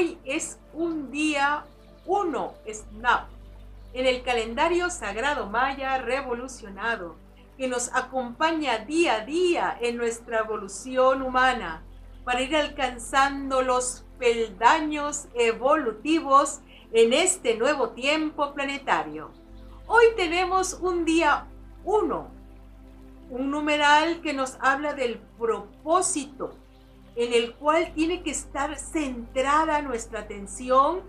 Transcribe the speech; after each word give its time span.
hoy 0.00 0.18
es 0.24 0.58
un 0.72 1.10
día 1.10 1.66
uno, 2.06 2.54
Snap, 2.66 3.28
en 3.92 4.06
el 4.06 4.22
calendario 4.22 4.88
sagrado 4.88 5.46
maya 5.46 5.98
revolucionado, 5.98 7.16
que 7.58 7.68
nos 7.68 7.94
acompaña 7.94 8.78
día 8.78 9.16
a 9.16 9.26
día 9.26 9.76
en 9.78 9.98
nuestra 9.98 10.38
evolución 10.38 11.20
humana 11.20 11.82
para 12.24 12.40
ir 12.40 12.56
alcanzando 12.56 13.60
los 13.60 14.06
peldaños 14.18 15.26
evolutivos 15.34 16.60
en 16.92 17.12
este 17.12 17.58
nuevo 17.58 17.90
tiempo 17.90 18.54
planetario. 18.54 19.30
Hoy 19.86 20.06
tenemos 20.16 20.78
un 20.80 21.04
día 21.04 21.46
1, 21.84 22.30
un 23.28 23.50
numeral 23.50 24.22
que 24.22 24.32
nos 24.32 24.56
habla 24.62 24.94
del 24.94 25.18
propósito, 25.38 26.56
en 27.16 27.32
el 27.32 27.54
cual 27.54 27.92
tiene 27.94 28.22
que 28.22 28.30
estar 28.30 28.78
centrada 28.78 29.82
nuestra 29.82 30.20
atención, 30.20 31.02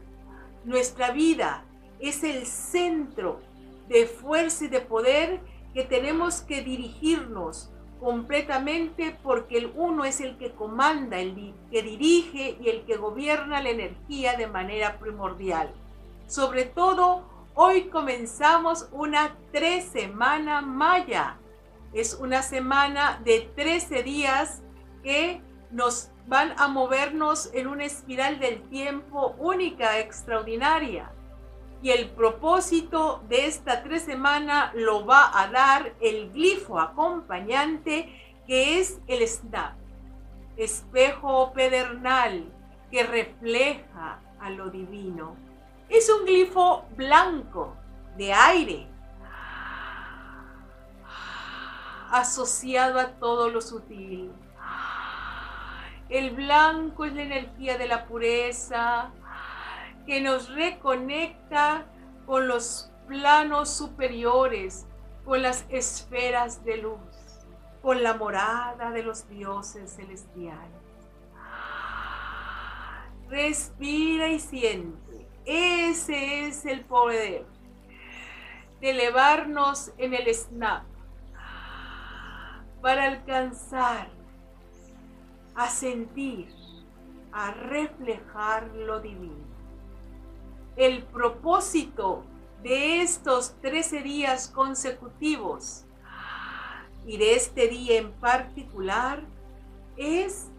nuestra 0.64 1.12
vida. 1.12 1.64
Es 2.00 2.24
el 2.24 2.46
centro 2.46 3.40
de 3.88 4.08
fuerza 4.08 4.66
y 4.66 4.68
de 4.68 4.82
poder 4.82 5.40
que 5.74 5.84
tenemos 5.84 6.42
que 6.42 6.62
dirigirnos 6.62 7.72
completamente 8.00 9.16
porque 9.22 9.60
el 9.60 9.72
uno 9.76 10.06
es 10.06 10.22
el 10.22 10.38
que 10.38 10.52
comanda, 10.52 11.20
el 11.20 11.54
que 11.70 11.84
dirige 11.84 12.58
y 12.60 12.70
el 12.70 12.84
que 12.86 12.98
gobierna 12.98 13.62
la 13.62 13.70
energía 13.70 14.36
de 14.36 14.48
manera 14.48 14.98
primordial. 14.98 15.72
Sobre 16.26 16.66
todo, 16.66 17.24
hoy 17.54 17.90
comenzamos 17.90 18.90
una 18.92 19.38
tres 19.52 19.86
semana 19.86 20.62
maya. 20.62 21.38
Es 21.94 22.16
una 22.16 22.42
semana 22.42 23.22
de 23.24 23.52
13 23.56 24.02
días 24.02 24.64
que 25.04 25.42
nos 25.72 26.10
van 26.28 26.54
a 26.58 26.68
movernos 26.68 27.50
en 27.54 27.68
una 27.68 27.86
espiral 27.86 28.40
del 28.40 28.62
tiempo 28.70 29.36
única, 29.38 30.00
extraordinaria. 30.00 31.12
Y 31.82 31.90
el 31.90 32.10
propósito 32.10 33.24
de 33.28 33.48
esta 33.48 33.82
tres 33.84 34.04
semanas 34.04 34.72
lo 34.76 35.06
va 35.06 35.32
a 35.40 35.48
dar 35.48 35.94
el 36.00 36.32
glifo 36.32 36.80
acompañante 36.80 38.10
que 38.46 38.80
es 38.80 39.00
el 39.08 39.28
snap, 39.28 39.74
espejo 40.58 41.52
pedernal 41.54 42.46
que 42.92 43.04
refleja 43.04 44.20
a 44.40 44.50
lo 44.50 44.70
divino. 44.70 45.36
Es 45.90 46.10
un 46.10 46.26
glifo 46.26 46.86
blanco 46.96 47.76
de 48.18 48.34
aire 48.34 48.88
asociado 52.12 53.00
a 53.00 53.08
todo 53.14 53.50
lo 53.50 53.62
sutil. 53.62 54.32
El 56.12 56.32
blanco 56.32 57.06
es 57.06 57.14
la 57.14 57.22
energía 57.24 57.78
de 57.78 57.88
la 57.88 58.06
pureza, 58.06 59.12
que 60.06 60.20
nos 60.20 60.54
reconecta 60.54 61.86
con 62.26 62.50
los 62.50 62.92
planos 63.08 63.70
superiores, 63.70 64.86
con 65.24 65.42
las 65.42 65.66
esferas 65.70 66.66
de 66.66 66.78
luz, 66.78 67.00
con 67.82 68.04
la 68.04 68.16
morada 68.16 68.92
de 68.92 69.04
los 69.04 69.30
dioses 69.30 69.96
celestiales. 69.96 70.82
Respira 73.30 74.28
y 74.28 74.40
siente. 74.42 75.30
Ese 75.46 76.46
es 76.46 76.66
el 76.66 76.84
poder 76.84 77.46
de 78.82 78.90
elevarnos 78.90 79.94
en 79.98 80.14
el 80.14 80.36
snap 80.36 80.84
para 82.82 83.06
alcanzar 83.06 84.21
a 85.56 85.70
sentir, 85.70 86.54
a 87.32 87.52
reflejar 87.52 88.68
lo 88.76 89.00
divino. 89.00 89.52
El 90.76 91.04
propósito 91.04 92.24
de 92.64 93.02
estos 93.02 93.56
13 93.62 94.02
días 94.02 94.48
consecutivos 94.48 95.86
y 97.06 97.18
de 97.18 97.36
este 97.36 97.68
día 97.68 98.00
en 98.00 98.12
particular 98.14 99.24
es 99.98 100.50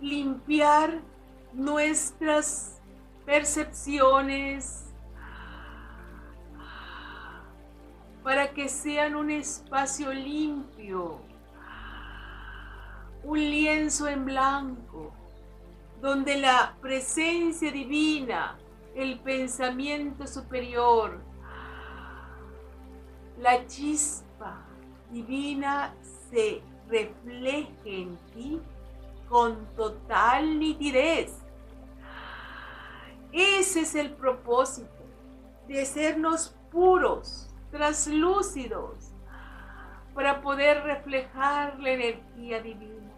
limpiar 0.00 1.00
nuestras 1.52 2.80
percepciones 3.24 4.92
para 8.22 8.52
que 8.52 8.68
sean 8.68 9.16
un 9.16 9.30
espacio 9.30 10.12
limpio, 10.12 11.20
un 13.24 13.38
lienzo 13.38 14.08
en 14.08 14.24
blanco, 14.24 15.12
donde 16.00 16.36
la 16.36 16.76
presencia 16.80 17.70
divina 17.70 18.58
el 18.94 19.18
pensamiento 19.20 20.26
superior, 20.26 21.20
la 23.38 23.66
chispa 23.66 24.62
divina 25.10 25.94
se 26.30 26.62
refleje 26.88 27.72
en 27.84 28.16
ti 28.34 28.60
con 29.28 29.66
total 29.76 30.58
nitidez. 30.58 31.38
Ese 33.32 33.80
es 33.80 33.94
el 33.94 34.10
propósito, 34.12 34.88
de 35.66 35.86
sernos 35.86 36.54
puros, 36.70 37.48
translúcidos, 37.70 39.11
para 40.14 40.40
poder 40.40 40.82
reflejar 40.82 41.78
la 41.78 41.90
energía 41.90 42.60
divina. 42.60 43.12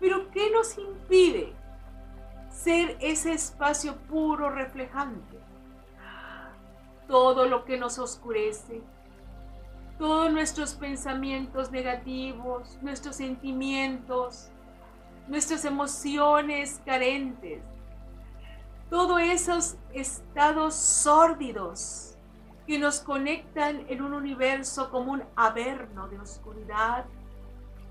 Pero 0.00 0.30
¿qué 0.30 0.50
nos 0.50 0.76
impide 0.78 1.54
ser 2.62 2.96
ese 3.00 3.32
espacio 3.32 3.96
puro 4.08 4.50
reflejante. 4.50 5.38
Todo 7.06 7.46
lo 7.46 7.64
que 7.64 7.78
nos 7.78 7.98
oscurece, 7.98 8.82
todos 9.98 10.30
nuestros 10.30 10.74
pensamientos 10.74 11.70
negativos, 11.70 12.78
nuestros 12.82 13.16
sentimientos, 13.16 14.50
nuestras 15.26 15.64
emociones 15.64 16.82
carentes, 16.84 17.62
todos 18.90 19.20
esos 19.22 19.76
estados 19.94 20.74
sórdidos 20.74 22.17
que 22.68 22.78
nos 22.78 23.00
conectan 23.00 23.86
en 23.88 24.02
un 24.02 24.12
universo 24.12 24.90
como 24.90 25.12
un 25.12 25.22
averno 25.36 26.06
de 26.08 26.20
oscuridad. 26.20 27.06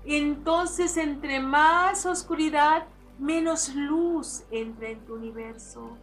Entonces, 0.04 0.96
entre 0.96 1.40
más 1.40 2.06
oscuridad, 2.06 2.86
menos 3.18 3.74
luz 3.74 4.44
entra 4.52 4.90
en 4.90 5.00
tu 5.00 5.14
universo. 5.14 5.96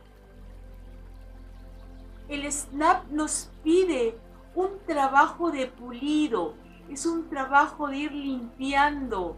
El 2.28 2.52
SNAP 2.52 3.10
nos 3.12 3.50
pide 3.64 4.18
un 4.56 4.72
trabajo 4.86 5.52
de 5.52 5.68
pulido, 5.68 6.56
es 6.90 7.06
un 7.06 7.30
trabajo 7.30 7.88
de 7.88 7.98
ir 7.98 8.12
limpiando 8.12 9.38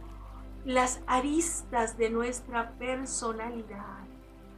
las 0.65 0.99
aristas 1.05 1.95
de 1.95 2.09
nuestra 2.09 2.71
personalidad. 2.71 3.99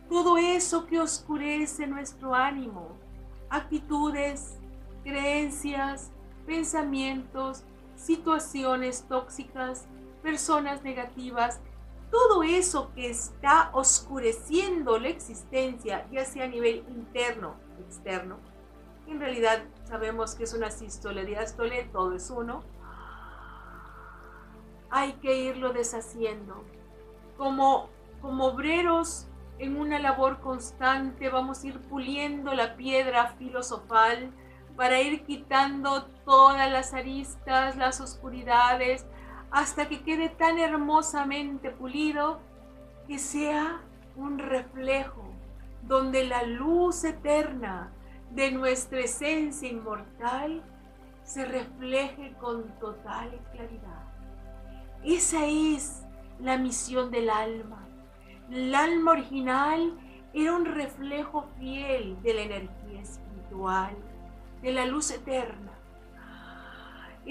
Todo 0.07 0.37
eso 0.37 0.85
que 0.85 1.01
oscurece 1.01 1.85
nuestro 1.85 2.33
ánimo, 2.33 2.95
actitudes, 3.49 4.58
creencias, 5.03 6.11
pensamientos, 6.45 7.63
situaciones 7.95 9.05
tóxicas, 9.07 9.87
personas 10.21 10.83
negativas, 10.83 11.59
todo 12.11 12.43
eso 12.43 12.91
que 12.95 13.09
está 13.09 13.69
oscureciendo 13.73 14.97
la 14.97 15.09
existencia, 15.09 16.07
ya 16.11 16.25
sea 16.25 16.45
a 16.45 16.47
nivel 16.47 16.83
interno 16.89 17.55
o 17.77 17.81
externo, 17.81 18.37
en 19.07 19.19
realidad 19.19 19.63
sabemos 19.85 20.35
que 20.35 20.43
es 20.43 20.53
una 20.53 20.71
sístole, 20.71 21.25
diástole, 21.25 21.83
todo 21.91 22.13
es 22.13 22.29
uno, 22.29 22.63
hay 24.89 25.13
que 25.13 25.35
irlo 25.37 25.73
deshaciendo. 25.73 26.63
Como, 27.37 27.89
como 28.21 28.45
obreros 28.47 29.27
en 29.57 29.77
una 29.77 29.99
labor 29.99 30.39
constante, 30.39 31.29
vamos 31.29 31.63
a 31.63 31.67
ir 31.67 31.79
puliendo 31.79 32.53
la 32.53 32.75
piedra 32.75 33.33
filosofal 33.37 34.31
para 34.79 35.01
ir 35.01 35.25
quitando 35.25 36.05
todas 36.23 36.71
las 36.71 36.93
aristas, 36.93 37.75
las 37.75 37.99
oscuridades, 37.99 39.05
hasta 39.51 39.89
que 39.89 40.03
quede 40.03 40.29
tan 40.29 40.57
hermosamente 40.57 41.69
pulido 41.69 42.39
que 43.05 43.19
sea 43.19 43.81
un 44.15 44.39
reflejo 44.39 45.33
donde 45.81 46.23
la 46.23 46.43
luz 46.43 47.03
eterna 47.03 47.91
de 48.31 48.51
nuestra 48.51 49.01
esencia 49.01 49.67
inmortal 49.67 50.63
se 51.23 51.43
refleje 51.43 52.33
con 52.39 52.63
total 52.79 53.37
claridad. 53.51 54.05
Esa 55.03 55.45
es 55.45 56.05
la 56.39 56.57
misión 56.57 57.11
del 57.11 57.29
alma. 57.29 57.85
El 58.49 58.73
alma 58.73 59.11
original 59.11 59.99
era 60.33 60.55
un 60.55 60.63
reflejo 60.63 61.49
fiel 61.59 62.15
de 62.21 62.33
la 62.33 62.41
energía 62.43 63.01
espiritual, 63.01 63.97
de 64.61 64.71
la 64.71 64.85
luz 64.85 65.11
eterna 65.11 65.79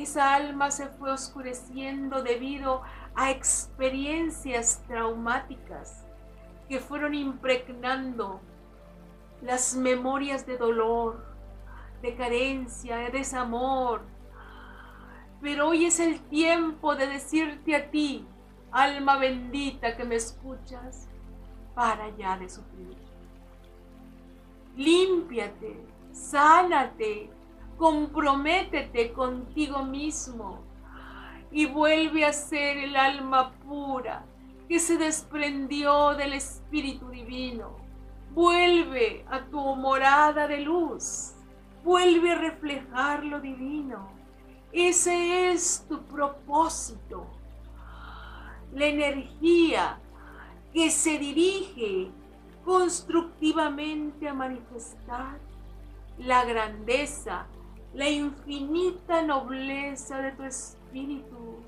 esa 0.02 0.34
alma 0.34 0.70
se 0.70 0.86
fue 0.86 1.10
oscureciendo 1.10 2.22
debido 2.22 2.82
a 3.14 3.30
experiencias 3.30 4.84
traumáticas 4.86 6.06
que 6.68 6.78
fueron 6.78 7.14
impregnando 7.14 8.40
las 9.42 9.74
memorias 9.74 10.46
de 10.46 10.56
dolor, 10.56 11.24
de 12.02 12.14
carencia, 12.14 12.96
de 12.96 13.10
desamor. 13.10 14.02
Pero 15.40 15.68
hoy 15.68 15.86
es 15.86 15.98
el 16.00 16.20
tiempo 16.28 16.94
de 16.94 17.06
decirte 17.06 17.74
a 17.74 17.90
ti, 17.90 18.26
alma 18.70 19.16
bendita 19.16 19.96
que 19.96 20.04
me 20.04 20.16
escuchas, 20.16 21.08
para 21.74 22.08
ya 22.16 22.36
de 22.36 22.48
sufrir. 22.48 22.96
Límpiate, 24.76 25.76
sánate, 26.18 27.30
comprométete 27.76 29.12
contigo 29.12 29.82
mismo 29.82 30.60
y 31.50 31.66
vuelve 31.66 32.24
a 32.24 32.32
ser 32.32 32.76
el 32.78 32.96
alma 32.96 33.52
pura 33.66 34.24
que 34.68 34.78
se 34.78 34.98
desprendió 34.98 36.14
del 36.14 36.34
Espíritu 36.34 37.08
Divino. 37.08 37.76
Vuelve 38.34 39.24
a 39.30 39.40
tu 39.46 39.58
morada 39.76 40.46
de 40.46 40.60
luz. 40.60 41.32
Vuelve 41.82 42.32
a 42.32 42.38
reflejar 42.38 43.24
lo 43.24 43.40
divino. 43.40 44.10
Ese 44.72 45.50
es 45.50 45.86
tu 45.88 46.02
propósito. 46.02 47.26
La 48.74 48.86
energía 48.86 49.98
que 50.74 50.90
se 50.90 51.18
dirige 51.18 52.10
constructivamente 52.64 54.28
a 54.28 54.34
manifestar 54.34 55.38
la 56.18 56.44
grandeza, 56.44 57.46
la 57.94 58.08
infinita 58.08 59.22
nobleza 59.22 60.20
de 60.20 60.32
tu 60.32 60.42
espíritu, 60.42 61.62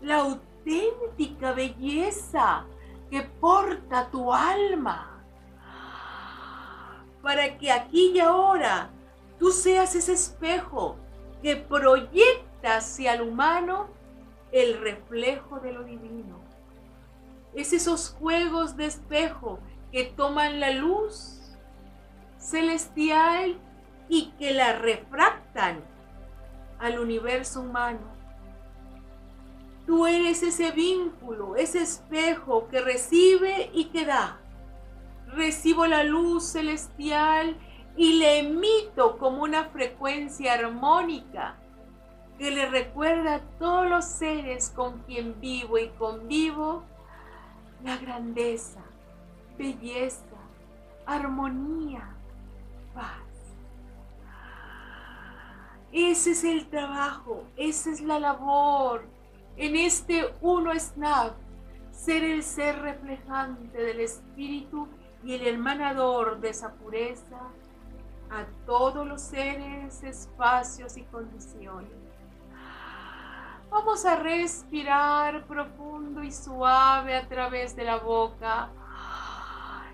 la 0.00 0.18
auténtica 0.18 1.52
belleza 1.52 2.64
que 3.10 3.22
porta 3.22 4.10
tu 4.10 4.32
alma. 4.32 5.10
Para 7.22 7.56
que 7.56 7.72
aquí 7.72 8.12
y 8.14 8.20
ahora 8.20 8.90
tú 9.38 9.50
seas 9.50 9.94
ese 9.94 10.12
espejo 10.12 10.96
que 11.42 11.56
proyecta 11.56 12.76
hacia 12.76 13.14
el 13.14 13.22
humano 13.22 13.88
el 14.52 14.80
reflejo 14.80 15.58
de 15.60 15.72
lo 15.72 15.84
divino. 15.84 16.40
Es 17.54 17.72
esos 17.72 18.10
juegos 18.10 18.76
de 18.76 18.86
espejo 18.86 19.58
que 19.90 20.04
toman 20.04 20.60
la 20.60 20.70
luz 20.70 21.40
celestial 22.38 23.58
y 24.08 24.32
que 24.38 24.52
la 24.52 24.74
refractan 24.74 25.80
al 26.78 26.98
universo 26.98 27.60
humano. 27.60 28.14
Tú 29.86 30.06
eres 30.06 30.42
ese 30.42 30.70
vínculo, 30.70 31.56
ese 31.56 31.82
espejo 31.82 32.68
que 32.68 32.80
recibe 32.80 33.70
y 33.72 33.86
que 33.86 34.06
da. 34.06 34.38
Recibo 35.28 35.86
la 35.86 36.04
luz 36.04 36.44
celestial 36.44 37.56
y 37.96 38.14
le 38.14 38.40
emito 38.40 39.18
como 39.18 39.42
una 39.42 39.64
frecuencia 39.66 40.54
armónica 40.54 41.56
que 42.38 42.50
le 42.50 42.66
recuerda 42.66 43.36
a 43.36 43.40
todos 43.58 43.88
los 43.88 44.04
seres 44.04 44.70
con 44.74 44.98
quien 45.02 45.40
vivo 45.40 45.78
y 45.78 45.88
convivo 45.90 46.82
la 47.84 47.96
grandeza, 47.98 48.80
belleza, 49.56 50.24
armonía, 51.06 52.16
paz. 52.94 53.23
Ese 55.96 56.32
es 56.32 56.42
el 56.42 56.66
trabajo, 56.66 57.44
esa 57.54 57.88
es 57.88 58.00
la 58.00 58.18
labor 58.18 59.06
en 59.56 59.76
este 59.76 60.34
uno 60.40 60.72
snap, 60.76 61.36
ser 61.92 62.24
el 62.24 62.42
ser 62.42 62.80
reflejante 62.82 63.78
del 63.78 64.00
espíritu 64.00 64.88
y 65.22 65.34
el 65.34 65.46
hermanador 65.46 66.40
de 66.40 66.48
esa 66.48 66.74
pureza 66.74 67.38
a 68.28 68.44
todos 68.66 69.06
los 69.06 69.22
seres, 69.22 70.02
espacios 70.02 70.96
y 70.96 71.02
condiciones. 71.04 71.92
Vamos 73.70 74.04
a 74.04 74.16
respirar 74.16 75.46
profundo 75.46 76.24
y 76.24 76.32
suave 76.32 77.14
a 77.14 77.28
través 77.28 77.76
de 77.76 77.84
la 77.84 77.98
boca 77.98 78.68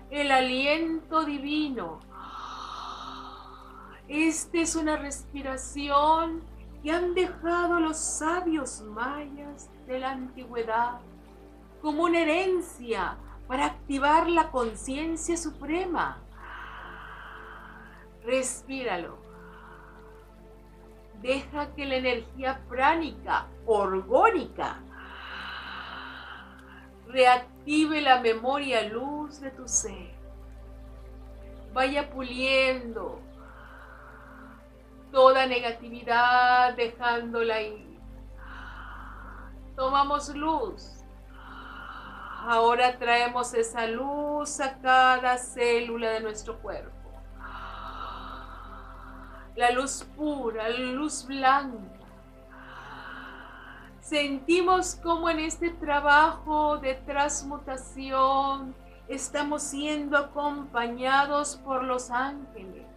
el 0.09 0.31
aliento 0.31 1.23
divino. 1.25 1.99
Esta 4.11 4.57
es 4.57 4.75
una 4.75 4.97
respiración 4.97 6.41
que 6.83 6.91
han 6.91 7.13
dejado 7.13 7.79
los 7.79 7.95
sabios 7.95 8.81
mayas 8.81 9.69
de 9.87 9.99
la 9.99 10.11
antigüedad 10.11 10.99
como 11.81 12.03
una 12.03 12.19
herencia 12.19 13.15
para 13.47 13.67
activar 13.67 14.29
la 14.29 14.51
conciencia 14.51 15.37
suprema. 15.37 16.17
Respíralo. 18.25 19.17
Deja 21.21 21.73
que 21.73 21.85
la 21.85 21.95
energía 21.95 22.59
pránica, 22.67 23.47
orgónica, 23.65 24.79
reactive 27.07 28.01
la 28.01 28.19
memoria 28.19 28.89
luz 28.89 29.39
de 29.39 29.51
tu 29.51 29.69
ser. 29.69 30.11
Vaya 31.73 32.09
puliendo 32.09 33.30
toda 35.11 35.45
negatividad, 35.45 36.73
dejándola 36.75 37.55
ahí. 37.55 37.99
Tomamos 39.75 40.33
luz. 40.35 41.03
Ahora 42.43 42.97
traemos 42.97 43.53
esa 43.53 43.85
luz 43.85 44.59
a 44.59 44.79
cada 44.79 45.37
célula 45.37 46.11
de 46.11 46.21
nuestro 46.21 46.59
cuerpo. 46.59 46.91
La 49.55 49.69
luz 49.71 50.03
pura, 50.15 50.69
la 50.69 50.77
luz 50.77 51.25
blanca. 51.25 51.77
Sentimos 53.99 54.95
como 54.95 55.29
en 55.29 55.39
este 55.39 55.69
trabajo 55.69 56.77
de 56.77 56.95
transmutación 56.95 58.75
estamos 59.07 59.61
siendo 59.61 60.17
acompañados 60.17 61.57
por 61.57 61.83
los 61.83 62.09
ángeles 62.09 62.90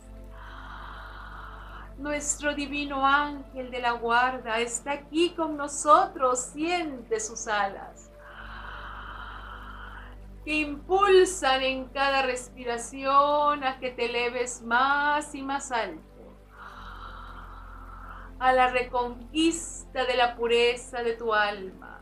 nuestro 1.98 2.54
divino 2.54 3.06
ángel 3.06 3.70
de 3.70 3.80
la 3.80 3.92
guarda 3.92 4.58
está 4.60 4.92
aquí 4.92 5.30
con 5.30 5.56
nosotros, 5.56 6.40
siente 6.40 7.20
sus 7.20 7.46
alas, 7.46 8.10
que 10.44 10.54
impulsan 10.54 11.62
en 11.62 11.86
cada 11.86 12.22
respiración 12.22 13.64
a 13.64 13.78
que 13.78 13.90
te 13.90 14.06
eleves 14.06 14.62
más 14.62 15.34
y 15.34 15.42
más 15.42 15.72
alto, 15.72 16.02
a 18.38 18.52
la 18.52 18.70
reconquista 18.70 20.04
de 20.04 20.16
la 20.16 20.36
pureza 20.36 21.02
de 21.02 21.14
tu 21.14 21.32
alma. 21.32 22.00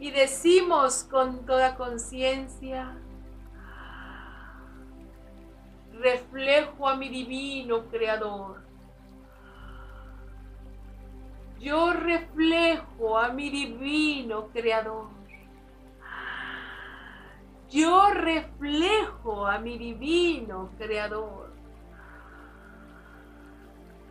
Y 0.00 0.10
decimos 0.10 1.04
con 1.10 1.44
toda 1.44 1.76
conciencia, 1.76 2.96
reflejo 5.98 6.88
a 6.88 6.96
mi 6.96 7.08
divino 7.08 7.88
creador. 7.88 8.62
Yo 11.58 11.92
reflejo 11.92 13.18
a 13.18 13.32
mi 13.32 13.50
divino 13.50 14.48
creador. 14.48 15.08
Yo 17.68 18.10
reflejo 18.10 19.46
a 19.46 19.58
mi 19.58 19.76
divino 19.76 20.70
creador. 20.78 21.52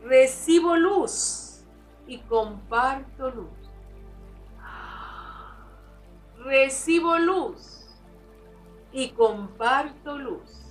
Recibo 0.03 0.75
luz 0.75 1.65
y 2.05 2.19
comparto 2.19 3.31
luz. 3.31 3.49
Recibo 6.37 7.17
luz 7.17 7.87
y 8.91 9.09
comparto 9.09 10.17
luz 10.17 10.66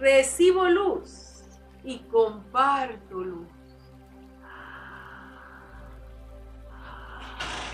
recibo 0.00 0.66
luz 0.66 1.44
y 1.84 1.98
comparto 2.04 3.16
luz. 3.16 3.48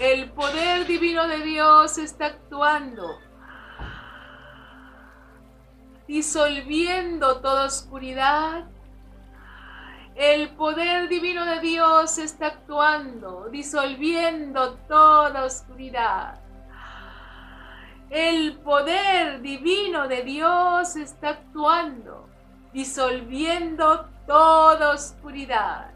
El 0.01 0.31
poder 0.33 0.87
divino 0.87 1.27
de 1.27 1.39
Dios 1.39 1.97
está 1.97 2.27
actuando, 2.27 3.19
disolviendo 6.07 7.41
toda 7.41 7.65
oscuridad. 7.67 8.67
El 10.17 10.51
poder 10.57 11.09
divino 11.09 11.45
de 11.47 11.61
Dios 11.61 12.19
está 12.19 12.49
actuando, 12.49 13.49
disolviendo 13.51 14.75
toda 14.89 15.45
oscuridad. 15.45 16.46
El 18.11 18.59
poder 18.59 19.43
divino 19.43 20.07
de 20.07 20.23
Dios 20.23 20.95
está 20.95 21.31
actuando, 21.31 22.29
disolviendo 22.73 24.09
toda 24.27 24.93
oscuridad. 24.93 25.91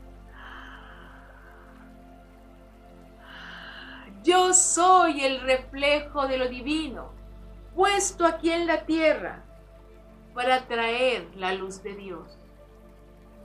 Yo 4.25 4.52
soy 4.52 5.25
el 5.25 5.40
reflejo 5.40 6.26
de 6.26 6.37
lo 6.37 6.49
divino, 6.49 7.12
puesto 7.76 8.26
aquí 8.26 8.50
en 8.50 8.67
la 8.67 8.85
tierra 8.85 9.45
para 10.35 10.67
traer 10.67 11.29
la 11.37 11.55
luz 11.55 11.83
de 11.83 11.95
Dios. 11.95 12.38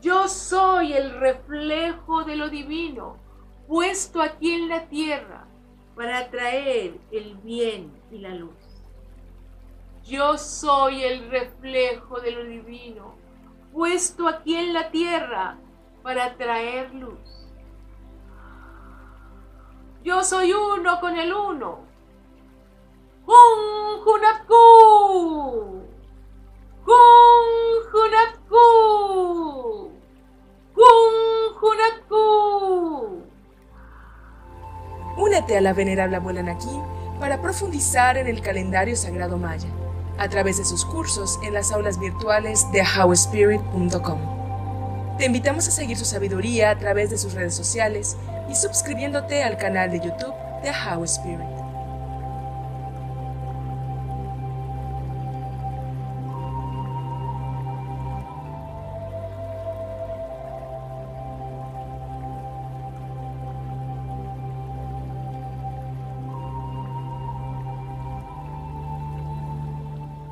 Yo 0.01 0.27
soy 0.27 0.93
el 0.93 1.11
reflejo 1.19 2.23
de 2.23 2.35
lo 2.35 2.49
divino, 2.49 3.17
puesto 3.67 4.21
aquí 4.21 4.53
en 4.53 4.69
la 4.69 4.87
tierra 4.87 5.45
para 5.95 6.29
traer 6.29 6.99
el 7.11 7.35
bien 7.37 7.91
y 8.11 8.19
la 8.19 8.35
luz. 8.35 8.53
Yo 10.03 10.37
soy 10.37 11.03
el 11.03 11.29
reflejo 11.31 12.19
de 12.19 12.31
lo 12.31 12.43
divino, 12.43 13.15
puesto 13.73 14.27
aquí 14.27 14.55
en 14.55 14.73
la 14.73 14.91
tierra 14.91 15.57
para 16.03 16.35
traer 16.35 16.93
luz. 16.93 17.19
Yo 20.03 20.23
soy 20.23 20.53
uno 20.53 20.99
con 20.99 21.17
el 21.17 21.33
uno. 21.33 21.79
Hun 23.25 24.05
Hunapku. 24.05 25.81
Hun 26.85 27.14
A 35.47 35.61
la 35.61 35.73
venerable 35.73 36.15
abuela 36.15 36.41
Nakin 36.41 36.81
para 37.19 37.39
profundizar 37.39 38.17
en 38.17 38.25
el 38.25 38.41
calendario 38.41 38.95
sagrado 38.95 39.37
maya 39.37 39.69
a 40.17 40.27
través 40.27 40.57
de 40.57 40.65
sus 40.65 40.85
cursos 40.85 41.39
en 41.45 41.53
las 41.53 41.71
aulas 41.71 41.99
virtuales 41.99 42.65
de 42.71 42.81
howspirit.com. 42.81 45.17
Te 45.17 45.25
invitamos 45.25 45.67
a 45.67 45.71
seguir 45.71 45.97
su 45.97 46.05
sabiduría 46.05 46.71
a 46.71 46.79
través 46.79 47.11
de 47.11 47.17
sus 47.17 47.33
redes 47.33 47.53
sociales 47.53 48.17
y 48.49 48.55
suscribiéndote 48.55 49.43
al 49.43 49.57
canal 49.57 49.91
de 49.91 49.99
YouTube 49.99 50.33
de 50.63 50.71
How 50.71 51.03
Spirit. 51.03 51.54